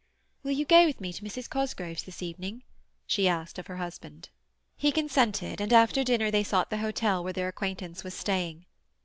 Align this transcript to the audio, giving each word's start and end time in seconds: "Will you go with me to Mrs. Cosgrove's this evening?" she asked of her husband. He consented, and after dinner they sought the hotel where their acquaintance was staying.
"Will 0.41 0.53
you 0.53 0.65
go 0.65 0.87
with 0.87 0.99
me 0.99 1.13
to 1.13 1.21
Mrs. 1.23 1.47
Cosgrove's 1.47 2.01
this 2.01 2.23
evening?" 2.23 2.63
she 3.05 3.27
asked 3.27 3.59
of 3.59 3.67
her 3.67 3.75
husband. 3.77 4.29
He 4.75 4.91
consented, 4.91 5.61
and 5.61 5.71
after 5.71 6.03
dinner 6.03 6.31
they 6.31 6.43
sought 6.43 6.71
the 6.71 6.79
hotel 6.79 7.23
where 7.23 7.33
their 7.33 7.47
acquaintance 7.49 8.03
was 8.03 8.15
staying. 8.15 8.65